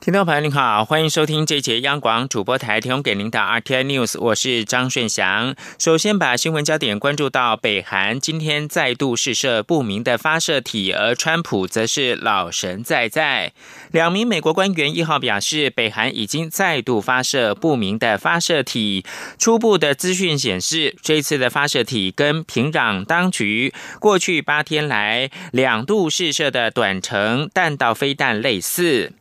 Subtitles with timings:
[0.00, 5.54] 听众朋友您好，欢迎收听这节央广主播台提供给您的 RTI News，我是张顺祥。
[5.78, 13.52] 首先把新闻焦点关注到北韩今天再度试射不明的发射体，而川普则是老神在在。
[13.90, 19.04] 两名美国官员一号表示，北韩已经再度发射不明的发射体。
[19.38, 29.12] 初步的资讯显示，这次的发射体跟平壤当局过去八天来两度试射的短程弹道飞弹类似。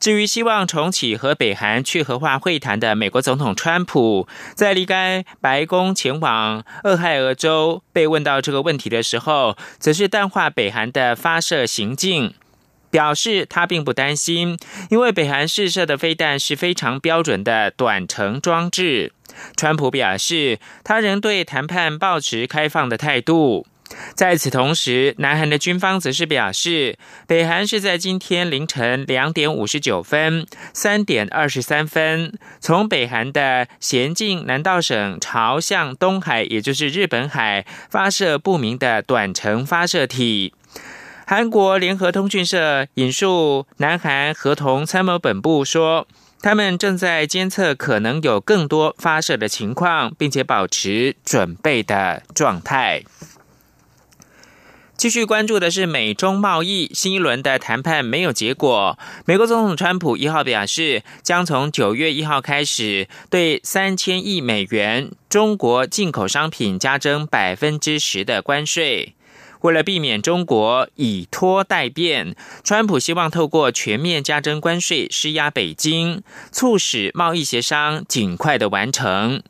[0.00, 12.34] 至于希望重启和北韩去核化会谈的美国总统川普，在离开白宫前往俄亥俄州，被问到这个问题的时候，则是淡化北韩的发射行径，
[12.90, 14.56] 表示他并不担心，
[14.90, 19.12] 因为北韩试射的飞弹是非常标准的短程装置。
[19.56, 23.66] 川普表示，他仍对谈判保持开放的态度。
[24.14, 40.52] 在此同时，南韩的军方则是表示，北韩是在今天凌晨两点五十九分、三点二十三分，从北韩的咸镜南道省朝向东海，也就是日本海，发射不明的短程发射体。
[41.26, 46.06] 韩国联合通讯社引述南韩合同参谋本部说，
[46.40, 53.02] 他们正在监测可能有更多发射的情况，并且保持准备的状态。
[54.98, 58.98] 继续关注的是美中贸易新一轮的谈判没有结果。
[59.26, 69.14] 美国总统川普一号表示，将从九月一号开始对三千亿美元中国进口商品加征百分之十的关税。
[69.60, 79.44] 为了避免中国以拖代变，川普希望透过全面加征关税施压北京，促使贸易协商尽快的完成。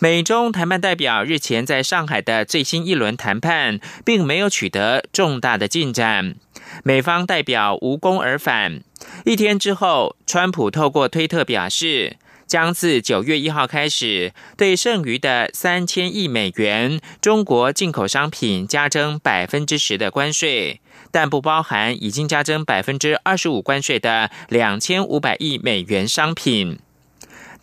[0.00, 6.34] 美中谈判代表日前在上海的最新一轮谈判，并没有取得重大的进展。
[6.82, 8.82] 美方代表无功而返。
[9.24, 12.16] 一天之后，川普透过推特表示，
[12.46, 26.80] 将自九月一号开始，对剩余的三千亿美元中国进口商品加征百分之十的关税，但不包含已经加征百分之二十五关税的两千五百亿美元商品。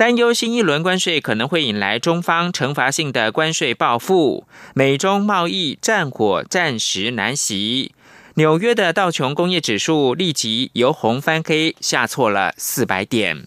[0.01, 7.91] 担忧新一轮关税可能会引来中方惩罚性的关税报复，美中贸易战火暂时难袭。
[8.34, 13.45] 纽约的道琼工业指数立即由红翻黑，下挫了四百点。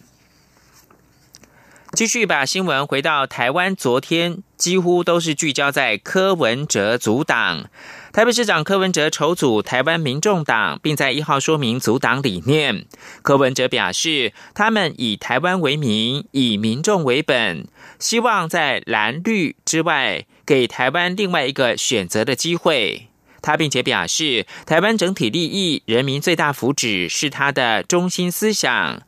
[1.95, 7.71] 继续把新闻回到台湾，昨天几乎都是聚焦在柯文哲阻挡。
[8.13, 12.87] 台北市长柯文哲筹组台湾民众党，并在一号说明阻党理念。
[13.23, 17.69] 柯文哲表示，他们以台湾为名，以民众为本，
[18.01, 23.07] 希望在蓝绿之外，给台湾另外一个选择的机会。
[23.41, 29.03] 他并且表示，台湾整体利益、人民最大福祉是他的中心思想。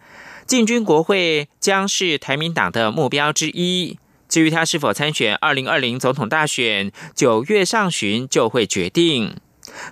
[0.46, 3.98] 进军国会将是台民党的目标之一。
[4.28, 9.36] 至于他是否参选二零二零总统大选，九月上旬就会决定。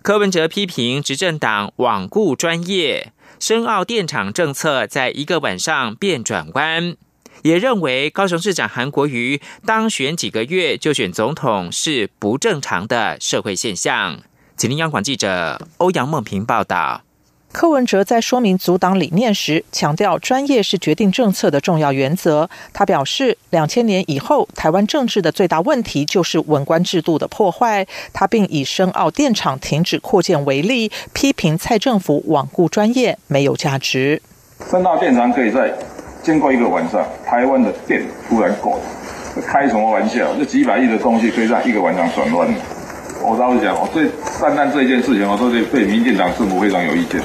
[0.02, 6.96] 柯文哲批评执政党罔顾专业，深澳电厂政策在一个晚上变转弯，
[7.42, 14.22] 也认为高雄市长韩国瑜当选几个月就选总统是不正常的社会现象。
[14.56, 17.02] 吉林央广记者欧阳梦平报道。
[17.54, 22.50] 柯文哲在说明阻挡理念时，强调专业是决定政策的重要原则。
[22.72, 27.86] 他表示，两千年以后，台湾政治的最大问题就是文官制度的破坏。
[28.12, 34.20] 他并以深澳电厂停止扩建为例，批评蔡政府罔顾专业，没有价值。
[34.68, 35.72] 深澳电厂可以在
[36.24, 40.34] 经过一个晚上，台湾的电突然够了，开什么玩笑？
[40.36, 42.52] 这几百亿的东西可以在一个晚上转弯？
[43.26, 47.18] 我老实讲，我对单单这件事情，我都对对民进党政府非常有意见。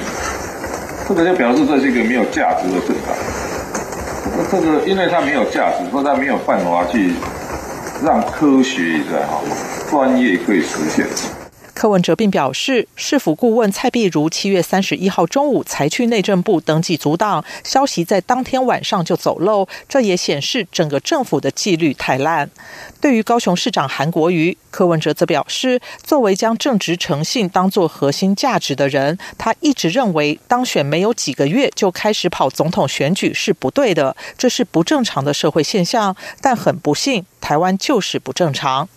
[1.06, 3.14] 这个就表示这是一个没有价值的政党。
[4.50, 7.12] 这个因为它没有价值，所以它没有办法去
[8.02, 9.42] 让科学的哈
[9.90, 11.06] 专业可以实现。
[11.74, 22.50] 柯文哲并表示，市府顾问蔡碧如七月三十一号中午才去内政部登记阻挡，消息在当天晚上就走漏，这也显示整个政府的纪律太烂。
[23.00, 36.14] 对于高雄市长韩国瑜，柯文哲则表示，作为将正直诚信当作核心价值的人，他一直认为当选没有几个月就开始跑总统选举是不对的，这是不正常的社会现象。
[36.40, 37.24] 但很不幸。
[37.50, 38.88] 台湾就是不正常。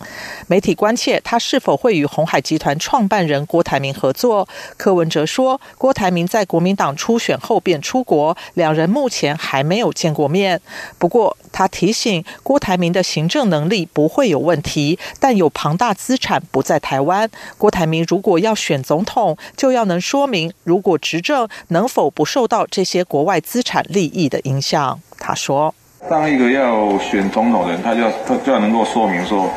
[0.46, 4.48] 媒体关切他是否会与红海集团创办人郭台铭合作。
[4.76, 10.60] 柯文哲说，郭台铭在国民党初选后便出国，两人目前还没有见过面。
[10.98, 17.28] 不过，他提醒郭台铭的行政能力不会有问题，但有庞大资产不在台湾。
[17.58, 25.00] 郭台铭如果要选总统，就要能说明如果执政能否不受到这些国外资产利益的影响。
[25.18, 25.74] 他说
[26.08, 29.50] ：“当一个要选总统的人，他就要他就要能够说明说，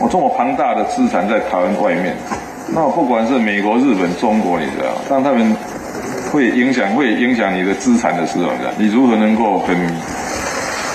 [0.00, 2.14] 我这么庞大的资产在台湾外面，
[2.72, 5.56] 那不管是美国、日本、中国，你知道，当他们
[6.30, 9.76] 会影响会影响你的资产的时候，你如何能够很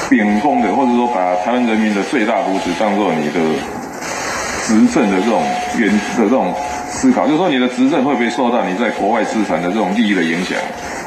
[0.10, 3.40] 秉公的，或者说把台湾人民的最大福祉当做你的
[4.64, 5.44] 执政的这种
[5.78, 6.54] 原的这种
[6.88, 10.58] 思考，就是说你的执政会不会受到你在国外资产的这种利益的影响？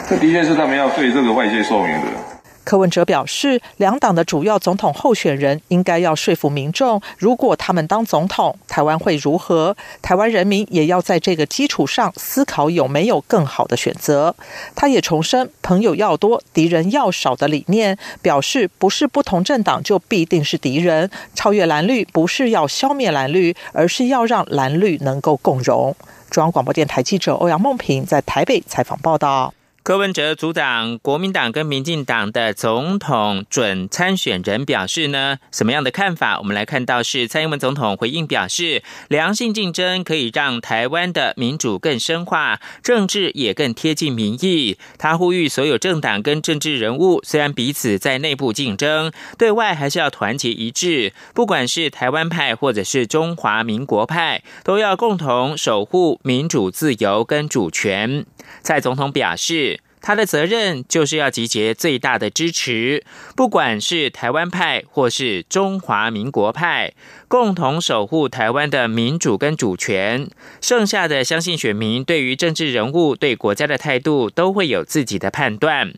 [0.07, 2.36] 这的确是他们要对这个外界说明的。
[2.67, 9.77] 柯文哲表示，两党的主要总统候选人应该要说服民众，如果他们当总统，台湾会如何？
[10.03, 14.35] 台湾人民也要在这个基础上思考有没有更好的选择。
[14.75, 21.09] 他也重申“朋友要多，敌人要少”的理念，表示不是不同政党就必定是敌人。
[21.37, 25.95] 超越蓝绿不是要消灭蓝绿，而是要让蓝绿能够共荣。
[26.29, 29.55] 中央广播电台记者欧阳梦平在台北采访报道。
[29.87, 36.41] 柯文哲阻挡国民党跟民进党的总统准参选人表示呢，什么样的看法？
[36.41, 44.77] 我们来看到是蔡英文总统回应表示，良性竞争可以让台湾的民主更深化，政治也更贴近民意。
[44.99, 51.13] 他呼吁所有政党跟政治人物，虽然彼此在内部竞争，对外还是要团结一致。
[51.33, 58.27] 不管是台湾派或者是中华民国派，都要共同守护民主自由跟主权。
[58.63, 59.76] 蔡总统表示，
[60.07, 63.03] 他的责任就是要集结最大的支持，
[63.35, 66.93] 不管是台湾派或是中华民国派，
[67.27, 70.31] 共同守护台湾的民主跟主权。
[70.61, 75.93] 剩下的，相信选民对于政治人物、对国家的态度，都会有自己的判断。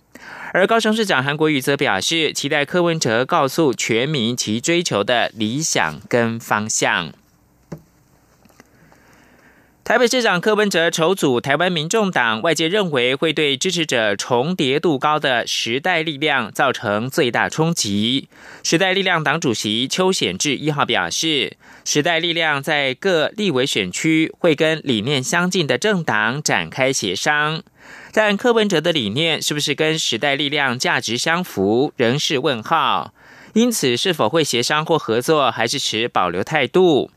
[0.55, 7.13] 而高雄市长韩国瑜则表示，期待柯文哲告诉全民其追求的理想跟方向。
[9.89, 18.29] 台北市长柯文哲筹组台湾民众党，外界认为会对支持者重叠度高的时代力量造成最大冲击。
[18.63, 21.57] 时代力量党主席邱显智一号表示，
[21.87, 27.63] 时代力量在各立委选区会跟理念相近的政党展开协商，
[28.13, 33.15] 但柯文哲的理念是不是跟时代力量价值相符，仍是问号。
[33.55, 37.11] 因此，是否会协商或合作，还是持保留态度。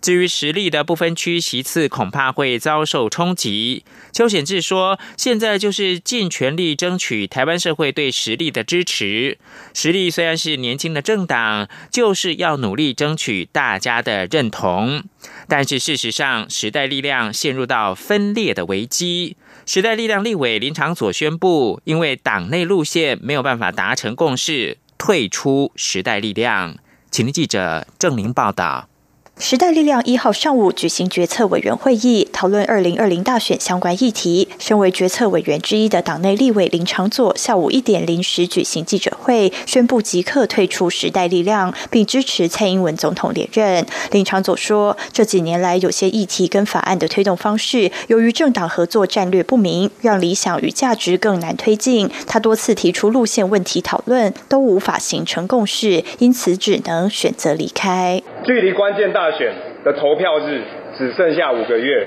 [0.00, 3.84] 至于实力的不分区席次，恐怕会遭受冲击。
[4.12, 9.38] 邱显志说：“现在就是尽全力争取台湾社会对实力的支持。
[9.72, 15.04] 实力虽然是年轻的政党，就是要努力争取大家的认同。
[15.48, 19.36] 但是事实上，时代力量陷入到分裂的危机。
[19.66, 26.76] 时代力量立委林长所宣布，因为党内路线没有办法达成共识，退出时代力量。”
[27.10, 28.89] 请听记者郑玲报道。
[29.42, 34.46] 时代力量一号上午举行决策委员会议，讨论二零二零大选相关议题。
[34.58, 43.86] 身为决策委员之一的党内立委林长佐，下午一点临时举行记者会，宣布即刻退出时代力量，并支持蔡英文总统连任。
[44.10, 52.10] 林长佐说，这几年来有些议题跟法案的推动方式，由于政党合作战略不明，让理想与价值更难推进。
[52.26, 58.22] 他多次提出路线问题讨论，都无法形成共识，因此只能选择离开。
[58.44, 59.30] 距离关键大。
[59.30, 59.52] 选
[59.84, 60.60] 的投票日
[60.98, 62.06] 只剩下五个月，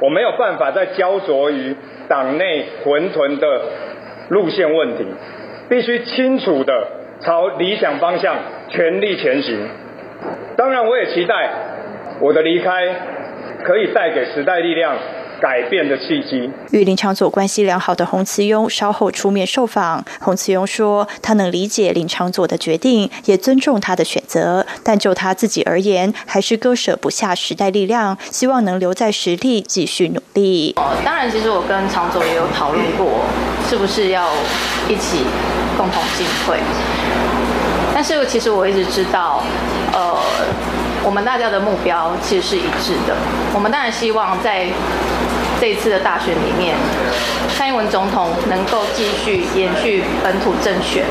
[0.00, 1.76] 我没有办法再焦灼于
[2.08, 3.62] 党内混沌的
[4.28, 5.04] 路线问题，
[5.68, 6.88] 必须清楚的
[7.20, 8.36] 朝理想方向
[8.68, 9.68] 全力前行。
[10.56, 11.50] 当然，我也期待
[12.20, 12.88] 我的离开
[13.62, 14.96] 可以带给时代力量。
[15.40, 16.50] 改变的契机。
[16.70, 20.04] 与林长佐关系良好的洪慈庸稍后出面受访。
[20.20, 30.74] 洪慈庸说，他能理解林长佐的决定，也尊重他的选择，但就他自己而言，还是割舍不下时代力量，希望能留在实力继续努力。
[30.76, 33.24] 哦，当然，其实我跟长佐也有讨论过，
[33.68, 34.28] 是不是要
[34.88, 35.24] 一起
[35.76, 36.58] 共同进退。
[37.94, 39.42] 但是其实我一直知道，
[39.92, 40.14] 呃，
[41.02, 43.16] 我们大家的目标其实是一致的。
[43.54, 44.66] 我们当然希望在
[45.60, 46.76] 这一次的大选里面，
[47.56, 51.04] 蔡英文总统能够继续延续本土政权。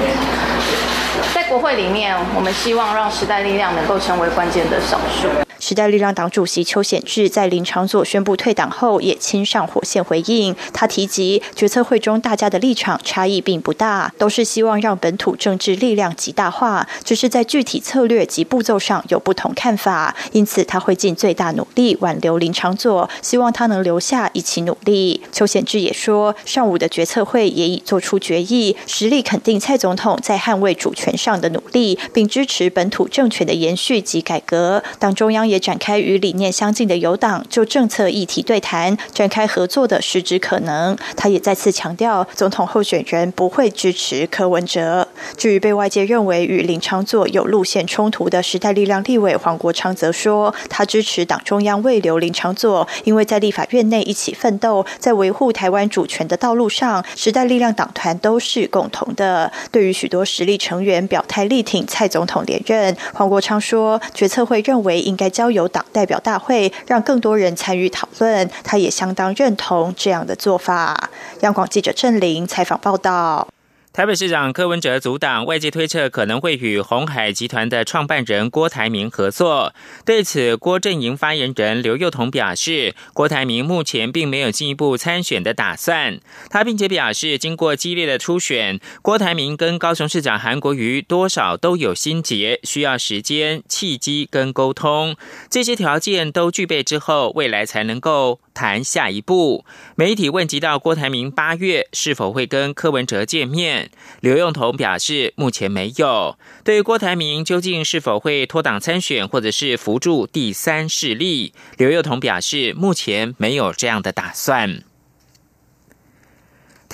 [1.34, 5.45] 在国会里面，我们希望让时代力量能够成为关键的少数。
[5.68, 10.56] 时代力量党主席邱显智在林长佐宣布退党后，也亲上火线回应。
[10.72, 20.16] 他提及决策会中大家的立场差异并不大，都是希望让本土政治力量极大化，只是在具体策略及步骤上有不同看法。
[20.34, 25.20] 因此他会尽最大努力挽留林长佐，希望他能留下一起努力。
[25.32, 34.84] 邱显智也说，上午的决策会也已做出决议，实力肯定蔡总统在捍卫主权上的努力，并支持本土政权的延续及改革。
[35.00, 40.98] 党中央也展开与理念相近的友党就政策议题对谈，展开合作的实质可能。
[41.16, 45.08] 他也再次强调，总统候选人不会支持柯文哲。
[45.38, 59.52] 至于被外界认为与林昌佐有路线冲突的时代力量立委黄国昌，则说他支持党中央未留林昌佐，因为在立法院内一起奋斗，在维护台湾主权的道路上，时代力量党团都是共同的。
[59.72, 68.50] 对于许多实力成员表态力挺蔡总统连任，黄国昌说，决策会认为应该交交由党代表大会，让更多人参与讨论。
[68.64, 71.12] 他也相当认同这样的做法。
[71.42, 73.48] 央广记者郑玲采访报道。
[73.96, 79.74] 台北市长柯文哲阻挡，外界推测可能会与红海集团的创办人郭台铭合作。
[80.06, 86.20] 对此，郭阵营发言人刘幼彤表示，郭台铭目前并没有进一步参选的打算。
[86.50, 95.16] 他并且表示，经过激烈的初选，郭台铭跟高雄市长韩国瑜多少都有心结，需要时间、契机跟沟通，
[95.50, 98.42] 这些条件都具备之后，未来才能够。
[98.56, 106.40] 谈下一步，媒体问及到郭台铭八月是否会跟柯文哲见面，刘用彤表示目前没有。
[106.64, 114.82] 对郭台铭究竟是否会脱党参选，或者是扶助第三势力，刘用彤表示目前没有这样的打算。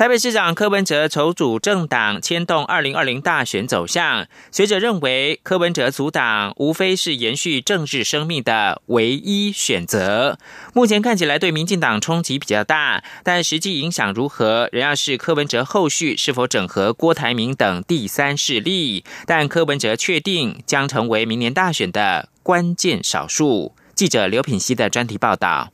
[0.01, 4.25] 台北市长柯文哲筹组政党，牵动二零二零大选走向。
[4.51, 10.39] 学者认为，柯文哲组党无非是延续政治生命的唯一选择。
[10.73, 19.05] 目前看起来对民进党冲击比较大，但实际影响如何，仍要是柯文哲后续是否整合郭台铭等第三势力。
[19.27, 23.75] 但柯文哲确定将成为明年大选的关键少数。
[23.93, 25.71] 记者刘品熙的专题报道。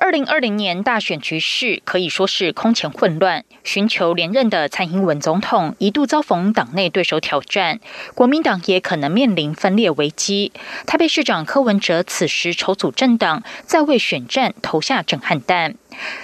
[0.00, 7.78] 二零二零年大选局势可以说是空前混乱，寻求连任的蔡英文总统一度遭逢党内对手挑战，
[8.14, 10.52] 国民党也可能面临分裂危机。
[10.86, 15.76] 台北市长柯文哲此时筹组政党，在为选战投下震撼弹。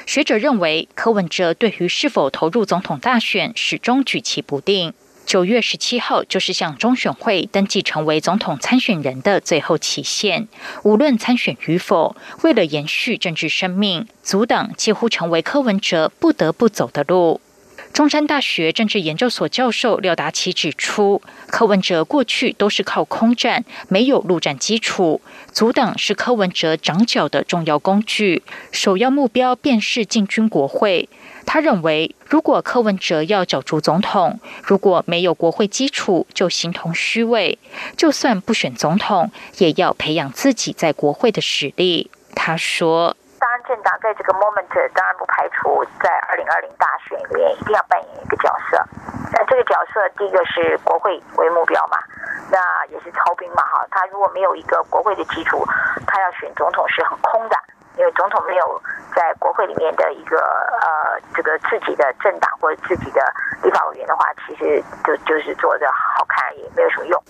[0.04, 4.92] 学者认为，柯文哲对于是否投入总统大选始终举棋不定。
[5.30, 10.48] 九月十七号就是向中选会登记成为总统参选人的最后期限。
[10.82, 17.40] 无论参选与否，为了延续政治生命，阻挡几乎成为柯文哲不得不走的路。
[17.92, 25.20] 中山大学政治研究所教授廖达奇指出，柯文哲过去都是靠空战，没有陆战基础，
[25.52, 31.08] 阻挡是柯文哲长脚的重要工具，首要目标便是进军国会。
[31.52, 37.58] 他认为，如果柯文哲要角逐总统，如果没有国会基础，就形同虚伪。
[37.96, 42.08] 就算不选总统，也要培养自己在国会的实力。
[42.36, 48.78] 他说：“当然，政党在这个 moment，当然不排除在二零二零大选里面一定要扮演一个角色。
[49.32, 51.98] 那这个角色，第一个是国会为目标嘛，
[52.52, 53.84] 那也是操兵嘛，哈。
[53.90, 55.66] 他如果没有一个国会的基础，
[56.06, 57.56] 他要选总统是很空的。”
[57.98, 58.80] 因为总统没有
[59.14, 63.20] 在国会里面的一个呃这个自己的政党或者自己的
[63.62, 67.22] 立法委员的话，其实就就是做的好看也没有什么用。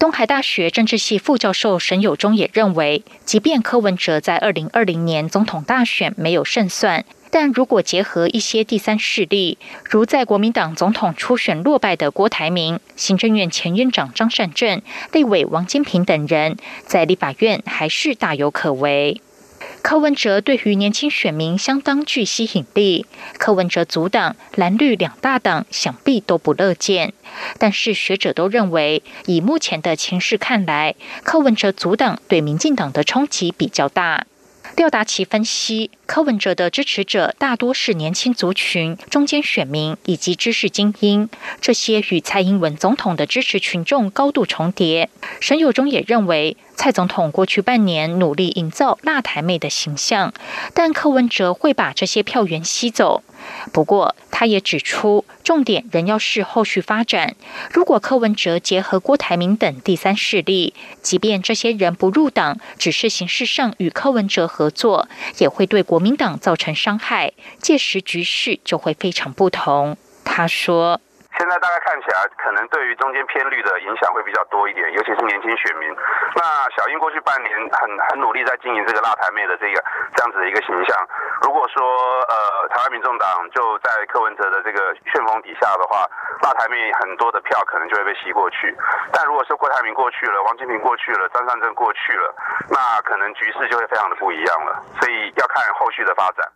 [0.00, 14.80] 东海大学政治系副教授沈友忠也认为，即便柯文哲在二零二零年总统大选没有胜算，但如果结合一些第三势力，如在国民党总统初选落败的郭台铭、行政院前院长张善政、
[15.12, 19.20] 立委王金平等人，在立法院还是大有可为。
[19.84, 23.04] 柯文哲对于年轻选民相当具吸引力，
[23.36, 27.12] 柯文哲阻挡蓝绿两大党想必都不乐见。
[27.58, 34.24] 但是学者都认为，以目前的情势看来，柯文哲阻挡对民进党的冲击比较大。
[34.78, 41.28] 廖达奇分析，柯文哲的支持者大多是年轻族群、中间选民以及知识精英，
[41.60, 45.10] 这些与蔡英文总统的支持群众高度重叠。
[45.40, 46.56] 沈友忠也认为。
[46.76, 50.34] 蔡总统过去半年努力营造辣台妹的形象，
[50.74, 53.22] 但柯文哲会把这些票源吸走。
[53.72, 57.36] 不过，他也指出，重点仍要视后续发展。
[57.70, 67.32] 如果柯文哲结合郭台铭等第三势力，即便这些人不入党，只是形式上与柯文哲合作，也会对国民党造成伤害。
[67.60, 69.96] 届时局势就会非常不同。
[70.24, 71.00] 他说。
[71.36, 75.90] 现在大概看起来，可能对于中间偏绿的影响会比较多一点，尤其是年轻选民。
[76.34, 76.42] 那
[76.76, 79.82] 小英过去半年很很努力在经营这个辣台妹的这个
[80.14, 80.96] 这样子的一个形象。
[81.42, 81.82] 如果说
[82.30, 86.06] 呃台湾民众党就在柯文哲的这个旋风底下的话，
[86.42, 88.74] 辣台妹很多的票可能就会被吸过去。
[89.12, 92.34] 但如果是郭台铭过去了，王金平过去了，张善政过去了，
[92.70, 94.82] 那可能局势就会非常的不一样了。
[95.00, 96.46] 所以要看后续的发展。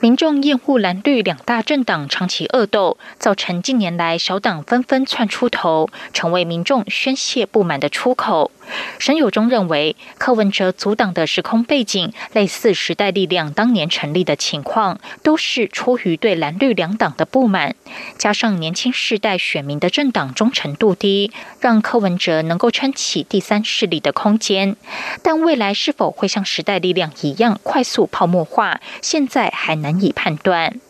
[0.00, 8.50] 民众厌恶蓝绿两大政党长期恶斗，造成近年来小党纷纷窜出头，成为民众宣泄不满的出口。
[8.98, 17.76] 沈友忠认为，柯文哲阻挡的时空背景，类似时代力量当年成立的情况，都是出于对蓝绿两党的不满，
[18.18, 24.76] 加上年轻世代选民的政党忠诚度低，让柯文哲能够撑起第三势力的空间。
[25.22, 30.80] 但未来是否会像时代力量一样快速泡沫化，现在还难难以判断。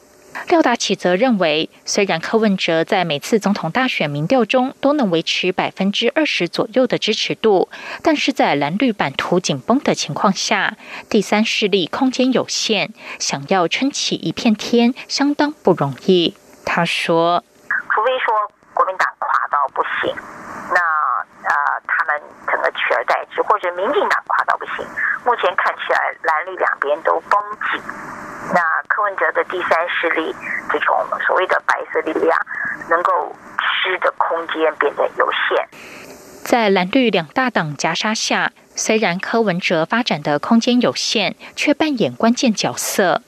[0.48, 7.68] 廖达启则认为，虽然柯文哲在每次总统大选民调中都能维持百分之二十左右的支持度，
[8.02, 10.78] 但是在蓝绿版图紧绷的情况下，
[11.10, 16.34] 第三势力空间有限，想要撑起一片天相当不容易。
[16.64, 17.44] 他说
[17.92, 18.32] ：“除非说
[18.72, 20.14] 国民党垮到不行，
[20.72, 20.80] 那
[21.48, 21.52] 呃
[21.86, 24.86] 他们整个取而代之，或者民进党垮到不行，
[25.26, 27.38] 目前看起来蓝绿两边都绷
[27.72, 27.82] 紧。”
[28.54, 28.60] 那
[28.96, 30.34] 柯文哲的第三势力，
[30.72, 32.34] 这种所谓的白色力量，
[32.88, 33.12] 能够
[33.60, 35.68] 吃的空间变得有限。
[36.42, 43.20] 在蓝绿两大党夹杀下，虽然柯文哲发展的空间有限，却扮演关键角色。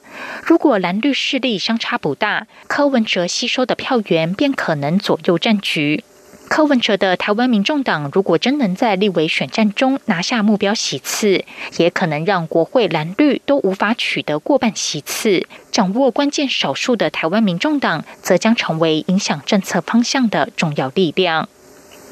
[0.43, 6.03] 如果蓝绿势力相差不大，柯文哲吸收的票源便可能左右战局。
[6.49, 11.45] 柯文哲的台湾民众党如果真能在立委选战中拿下目标席次，
[11.77, 15.47] 也可能让国会蓝绿都无法取得过半席次。
[15.71, 21.47] 掌握关键少数的台湾民众党，则将成为影响政策方向的重要力量。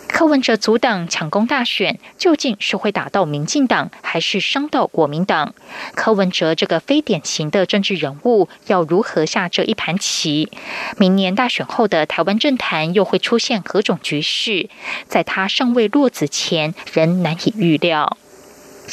[0.08, 5.54] 柯文哲阻挡抢攻大选，究竟是会打到民进党，还是伤到国民党？
[5.96, 10.52] 柯文哲这个非典型的政治人物，要如何下这一盘棋？
[10.98, 14.70] 明年大选后的台湾政坛又会出现何种局势？
[15.08, 18.18] 在他尚未落子前，仍难以预料。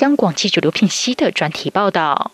[0.01, 2.33] 央广记者刘品熙的专题报道。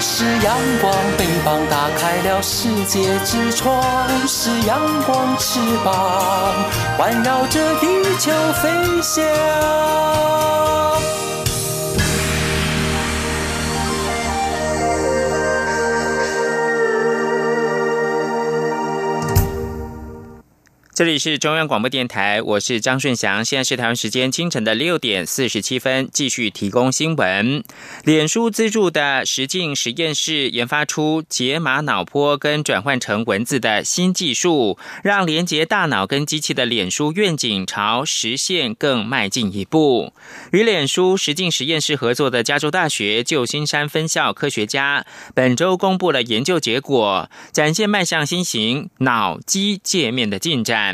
[0.00, 3.82] 是阳光，翅膀打开了世界之窗；
[4.28, 6.54] 是阳光，翅膀
[6.96, 7.86] 环绕着地
[8.18, 8.30] 球
[8.62, 9.24] 飞翔。
[20.98, 23.44] 这里是中央广播电台，我是张顺祥。
[23.44, 27.62] 现在是台湾时间清晨的六点四十七分，继续提供新闻。
[28.02, 40.12] 脸书资助的实境实验室研发出解码脑波跟转换成文字的新技术，让连接大脑跟机器的脸书愿景朝实现更迈进一步。
[40.50, 50.87] 与脸书实境实验室合作的加州大学旧金山分校科学家本周公布了研究结果，展现迈向新型脑机界面的进展。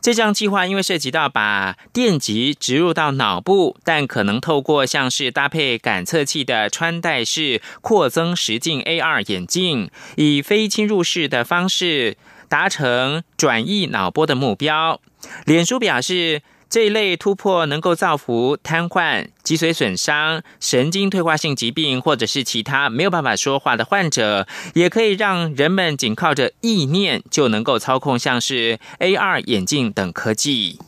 [0.00, 12.16] 这项计划因为涉及到把电极植入到脑部，但可能透过像是搭配感测器的穿戴式扩增实境 AR 眼镜，以非侵入式的方式
[12.48, 15.00] 达成转移脑波的目标。
[15.44, 16.42] 脸书表示。
[16.74, 30.80] 这一类突破能够造福瘫痪、脊髓损伤、神经退化性疾病，或者是其他没有办法说话的患者，也可以让人们仅靠着意念就能够操控像是 AR 眼镜等科技。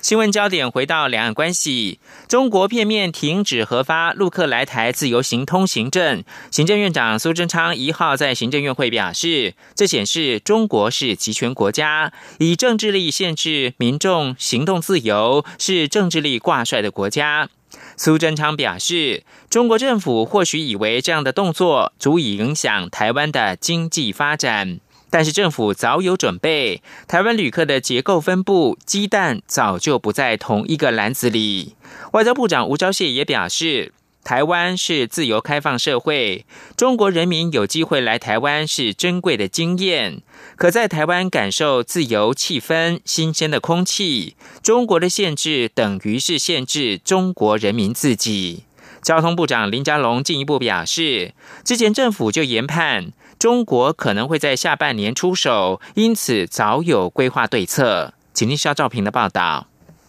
[0.00, 6.22] 新闻焦点回到两岸关系，中国片面停止核发陆客来台自由行通行证。
[6.50, 17.48] 行政院长苏贞昌一号在行政院会表示，这显示中国是集权国家，以政治力限制民众行动自由，是政治力挂帅的国家。
[17.96, 24.78] 苏贞昌表示，中国政府或许以为这样的动作足以影响台湾的经济发展。
[25.10, 31.76] 但是政府早有准备，台湾旅客的结构分布，鸡蛋早就不在同一个篮子里。
[32.12, 33.92] 外交部长吴钊燮也表示，
[34.22, 36.44] 台湾是自由开放社会，
[36.76, 40.20] 中国人民有机会来台湾是珍贵的经验，
[40.56, 44.36] 可在台湾感受自由气氛、新鲜的空气。
[44.62, 48.64] 中国的限制等于是限制中国人民自己。
[49.00, 51.32] 交通部长林佳龙进一步表示，
[51.64, 53.12] 之前政府就研判。
[53.38, 58.12] 中国可能会在下半年出手，因此早有规划对策。
[58.34, 59.67] 请听肖兆平的报道。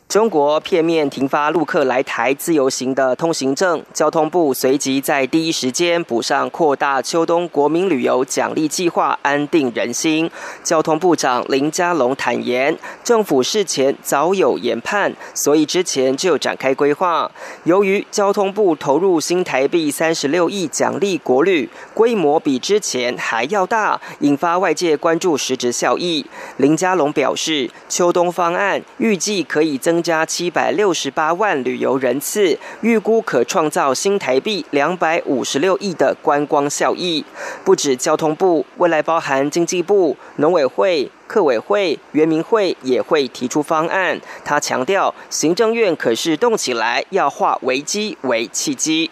[0.09, 10.27] 中国片面停发陆客来台自由行的通行证，交通部随即在第一时间补上扩大秋冬国民旅游奖励计划，安定人心。
[10.63, 17.29] 交通部长林佳龙坦言，政府事前早有研判，所以之前就展开规划。
[17.65, 26.25] 由于交通部投入新台币三十六亿奖励国旅，规模比之前还要大，引发外界关注实质效益。
[26.57, 29.98] 林佳龙表示，秋冬方案预计可以增。
[29.99, 37.25] 增加七百六十八万旅游人次，预估可创造新台币两百五十六亿的观光效益。
[37.65, 41.11] 不止交通部，未来包含经济部、农委会。
[41.29, 44.19] 客委会、原民会也会提出方案。
[44.43, 49.11] 他强调，行政院可是动起来，要化危机为契机。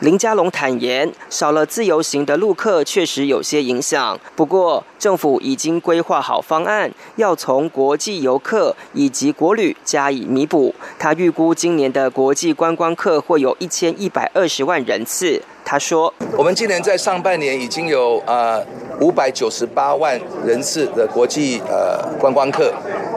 [0.00, 4.18] 林佳龙坦言，少了自由行的陆客确实有些影响。
[4.34, 10.74] 不过，政府已经规划好方案，要从国际游客以及国旅加以弥补。
[10.98, 15.42] 他预估今年的国际观光客会有一千一百二十万人次。
[15.64, 18.58] 他说：“我们今年在上半年已经有啊
[19.00, 22.72] 五百九十八万人次的国际呃观光客，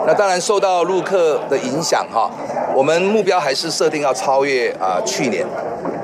[0.06, 2.30] 那当然受到陆客的影响哈，
[2.76, 5.46] 我们目标还是设定要超越啊去年，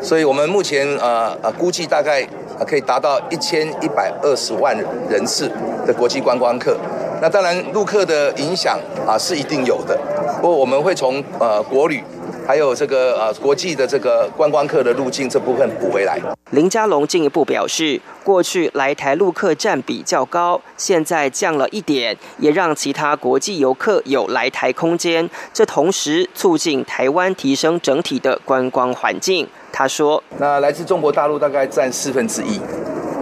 [0.02, 2.28] 所以我们目前呃呃估计大概
[2.68, 4.76] 可以达到一千一百二十万
[5.08, 5.52] 人次
[5.86, 6.76] 的国际观光客。
[7.22, 9.96] 那当然陆客的影响啊是一定有的，
[10.42, 12.04] 不过我们会从呃国旅。”
[12.50, 16.20] 还有这个呃国际的这个观光客的路径这部分补回来。
[16.50, 25.30] 林佳龙进一步表示，过去来台陆客占比较高，现在降了一点，也让其他国际游客有来台空间。
[25.54, 29.48] 这同时促进台湾提升整体的观光环境。
[29.72, 32.58] 他说：“那来自中国大陆大概占四分之一，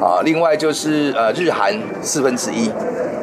[0.02, 2.72] 啊，另外就是呃日韩四分之一。”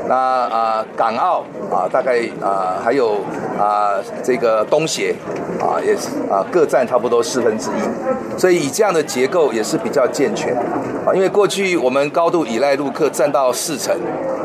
[0.06, 3.24] 那啊，港澳啊，大概啊，还有
[3.58, 5.14] 啊，这个东协
[5.74, 10.54] 啊，也是啊，各占差不多四分之一，所以以这样的结构也是比较健全
[11.04, 11.12] 啊。
[11.12, 13.92] 因为过去我们高度依赖陆客占到四成，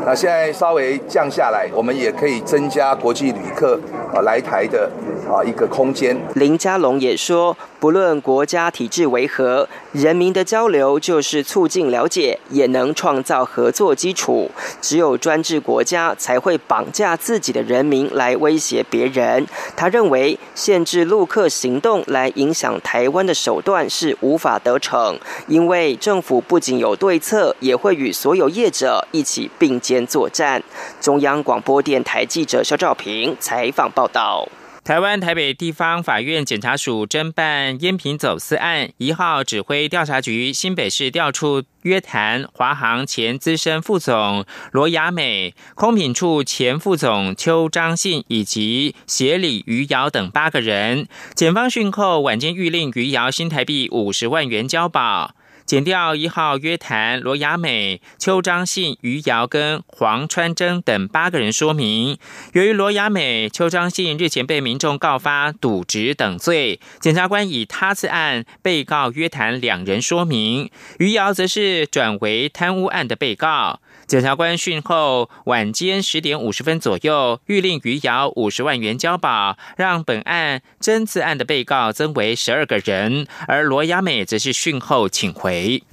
[0.04, 3.78] 那现在稍微降下来，我们也可以增加国际旅客
[4.14, 4.90] 啊来台的。
[5.30, 6.18] 啊，一个空间。
[6.34, 14.50] 林佳龙也说，不论国家体制为何，人民的交流就是促进了解，也能创造合作基础。
[14.80, 19.46] 只有专制国家才会绑架自己的人民来威胁别人。
[19.76, 30.60] 他认为，限制陆客行动来影响台湾的手段是无法得逞，因为政府不仅有对策，也会与所有业者一起并肩作战。
[31.00, 34.48] 中央广播电台记者肖兆平采访报报道。
[34.82, 51.06] 台湾台北地方法院检察署侦办烟品走私案，一号指挥调查局新北市调处约谈华航前资深副总罗雅美、空品处前副总邱章信以及协理余姚等八个人。
[51.34, 55.34] 检方讯后，晚间预令余姚新台币五十万元交保。
[55.70, 62.18] 减掉一号约谈罗雅美、邱章信、余姚跟黄川珍等八个人说明，
[62.54, 73.80] 由于罗雅美、邱章信日前被民众告发渎职等罪，检察官以他次案被告约谈两人说明，余姚则是转为贪污案的被告。
[74.10, 85.84] 检察官讯后，晚间十点五十分左右，谕令余姚五十万元交保，让本案真次案的被告增为十二个人，而罗雅美则是讯后请回。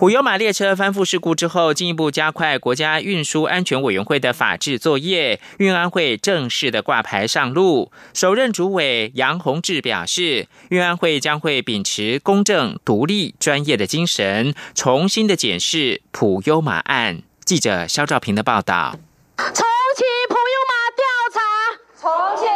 [0.00, 7.92] 普悠马列车翻覆事故之后，进一步加快国家运输安全委员会的法制作业，运安会正式的挂牌上路。
[8.14, 17.20] 首任主委杨宏志表示，运安会将会秉持公正、独立、专业的精神，重新的检视普悠马案。
[17.44, 18.96] 记者肖兆平的报道。
[19.36, 22.49] 重启普悠马调查，重启。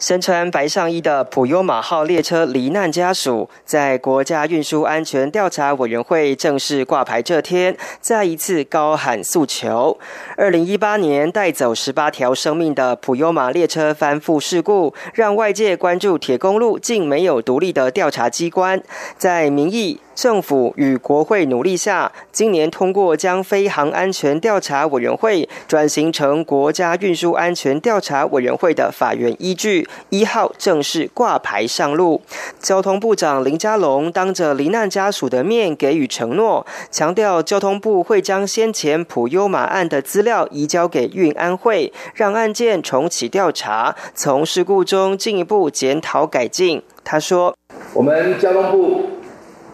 [0.00, 9.98] 身穿白上衣的普悠马号列车罹难家属，在国家运输安全调查委员会正式挂牌这天，再一次高喊诉求。
[10.38, 18.82] 二零一八年带走十八条生命的普悠马列车翻覆事故，让外界关注铁公路竟没有独立的调查机关。
[19.18, 20.00] 在民意。
[20.20, 32.20] 政府与国会努力下，今年通过将飞航安全调查委员会转型成国家运输安全调查委员会的法源依据，一号正式挂牌上路。
[32.60, 46.82] 交通部长林佳龙当着罹难家属的面给予承诺，强调交通部会将先前普优马案的资料移交给运安会，让案件重启调查，从事故中进一步检讨改进。
[47.02, 47.56] 他说
[47.94, 49.02] ：“我们交通部。”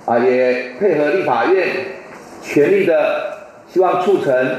[0.07, 1.69] 啊，也配合立法院，
[2.41, 3.39] 全力的
[3.69, 4.57] 希望促成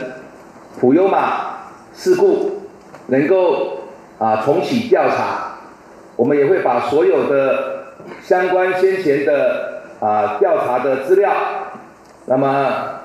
[0.79, 2.67] 普优马事故
[3.07, 3.79] 能够
[4.19, 5.57] 啊重启调查，
[6.15, 11.31] 我们也会把所有的相关先前的啊调查的资料，
[12.27, 12.99] 那么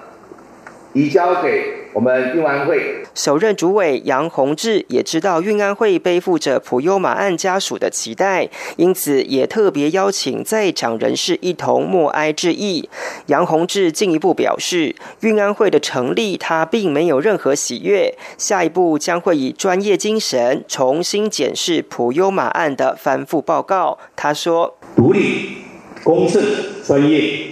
[0.93, 1.81] 移交给。
[1.95, 12.89] 我们运安会首任主委杨宏志也知道运安会背负着普悠马案家属的期待，因此也特别邀请在场人士一同默哀致意。
[13.27, 23.99] 杨宏志进一步表示，运安会的成立他并没有任何喜悦，下一步将会以专业精神重新检视普悠马案的反复报告。
[24.17, 25.59] 他说：“独立、
[26.03, 26.43] 公正、
[26.87, 27.49] 专业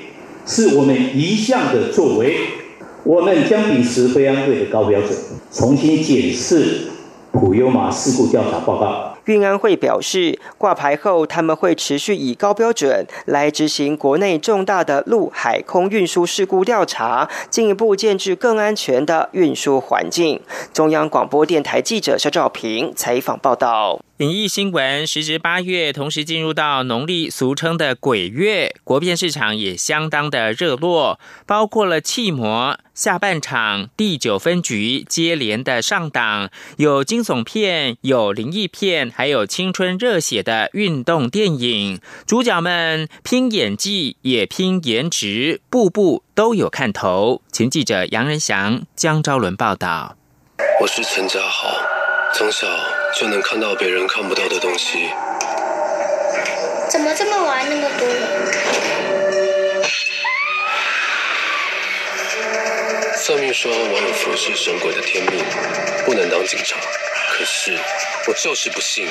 [0.47, 2.37] 是我们一向的作为。”
[3.05, 5.11] 我们将秉持非安会的高标准，
[5.51, 6.89] 重新检视
[7.33, 9.17] 普悠马事故调查报告。
[9.25, 20.41] 运安会表示，挂牌后他们会持续以高标准来执行国内重大的陆海空运输事故调查，进一步建制更安全的运输环境。
[20.73, 24.01] 中央广播电台记者肖兆平采访报道。
[24.21, 47.41] 影艺新闻，时值八月，同时进入到农历俗称的鬼月，国片市场也相当的热络，包括了《气魔》下半场第九分局接连的上档，有惊悚片，有灵异片，还有青春热血的运动电影，主角们拼演技也拼颜值，步步都有看头。
[47.51, 50.15] 请记者杨仁祥、江昭伦报道。
[50.83, 51.75] 我是陈家豪，
[52.35, 52.67] 从小。
[53.19, 55.11] 就能看到别人看不到的东西。
[56.89, 58.09] 怎么这么晚那么多
[63.17, 65.45] 算命说我有服侍神鬼的天命，
[66.05, 66.77] 不能当警察。
[67.33, 67.77] 可是
[68.27, 69.07] 我就是不信。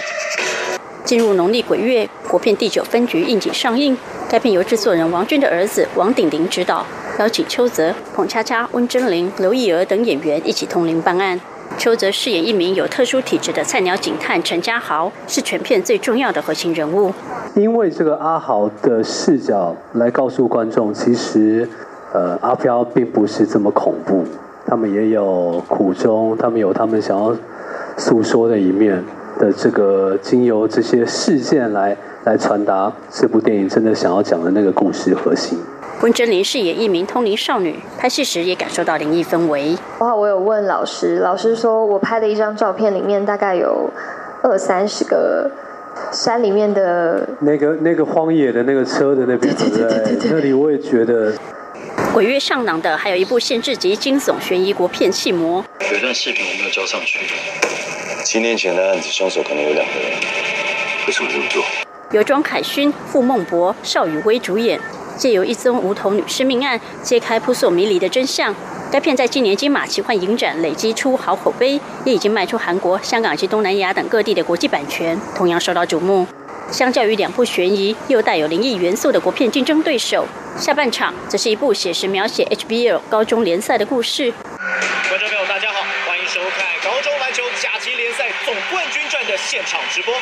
[1.05, 3.97] 进入农历鬼月，国片第九分局应景上映。
[4.29, 6.85] 该片由制作人王军的儿子王鼎林执导，
[7.17, 11.39] 邀请邱泽、彭恰恰、温真菱、刘艺娥等演员一起通灵办案。
[11.79, 17.13] 邱泽饰演一名有特殊体质的菜鸟警探陈家豪，是全片最重要的核心人物。
[17.55, 21.69] 因为这个阿豪的视角来告诉观众，其实，
[22.11, 24.25] 呃，阿飘并不是这么恐怖，
[24.65, 27.33] 他们也有苦衷，他们有他们想要
[27.95, 29.01] 诉说的一面
[29.39, 29.49] 的。
[29.53, 35.57] 这个经由这些事件来来传达这部电影真的想要讲的那个故事核心。
[36.01, 39.77] 温真菱饰演一名通灵少女，拍戏时也感受到灵异氛围。
[39.99, 43.89] 哇，我有问老师，老师说我拍的一张照片里面大概有
[44.41, 45.51] 二三十个
[46.13, 51.33] 山里面的那个那个荒野的那个车的那边，对对对对对，那里我也觉得。
[52.13, 55.62] 鬼月上档的还有一部限制级惊悚悬疑国片《气魔》。
[55.91, 57.19] 有一段视频我没有交上去。
[58.23, 60.12] 七年前的案子，凶手可能有两个人，
[61.07, 61.62] 为什么这么做？
[62.12, 64.79] 由庄凯勋、傅孟博、邵雨薇主演。
[65.19, 68.55] 借由一宗无头女尸命案，揭开扑朔迷离的真相。
[68.89, 76.25] 该片在今年金马奇幻影展累积出好口碑，也已经卖出韩国、香港及东南亚等各地的国际版权，同样受到瞩目。
[76.71, 80.25] 相较于两部悬疑又带有灵异元素的国片竞争对手，
[80.58, 84.32] 下半场则是一部写实描写 HBL 高中联赛的故事。
[84.32, 90.13] 观众朋友，大家好，欢迎收看高中篮球甲级联赛总冠军战的现场直播。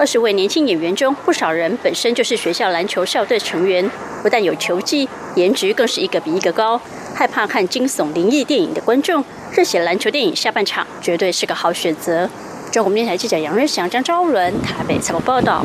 [0.00, 3.86] 二十位年轻演员中，不少人本身就是学校篮球校队成员，
[4.22, 6.80] 不但有球技，颜值更是一个比一个高。
[7.14, 12.30] 害怕看惊悚灵异电影的观众，热血篮球电影下半场绝对是个好选择。
[12.72, 15.62] 中国电台记者杨瑞祥、张昭伦台北采访报道。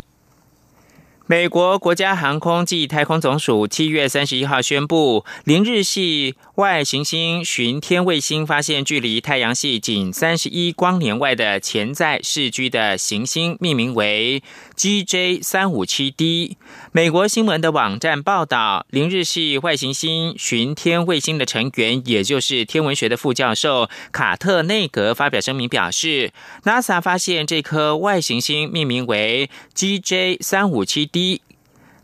[1.28, 14.42] 美国国家航空暨太空总署七月三十一号宣布，零日系外行星巡天卫星发现距离太阳系仅三十一光年外的潜在视居的行星，命名为
[14.74, 16.56] GJ 三五七 D。
[16.92, 26.32] 美国新闻的网站报道，零日系外行星巡天卫星的成员，也就是天文学的副教授卡特内格发表声明表示
[26.64, 31.42] ，NASA 发现这颗外行星命名为 GJ 三五七 d，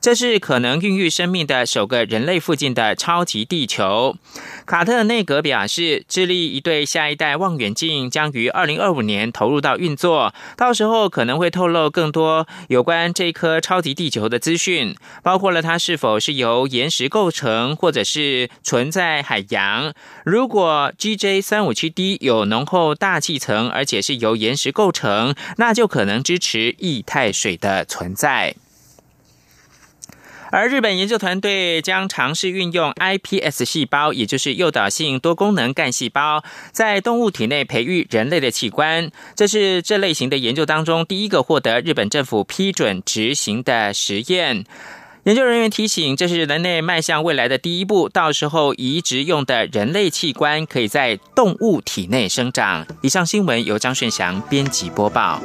[0.02, 4.16] 这是可能孕育生命的首个人类附近的超级地球。
[4.66, 19.94] 卡特内阁表示，智利一对下一代望远镜将于二零二五年投入到运作，到时候可能会透露更多有关这颗超级地球的资讯，包括了它是否是由岩石构成，或者是存在海洋。
[20.24, 28.56] 如果 GJ 三五七 D 有浓厚大气层，而且是由岩石构成，那就可能支持液态水的存在。
[30.52, 39.10] 而日本研究团队将尝试运用 iPS 细胞，也就是诱导性多功能干细胞，在动物体内培育人类的器官。
[39.34, 44.66] 这是这类型的研究当中第一个获得日本政府批准执行的实验。
[45.24, 52.86] 研究人员提醒，这是人类迈向未来的第一步，到时候移植用的人类器官可以在动物体内生长。
[53.00, 55.40] 以上新闻由张顺祥编辑播报。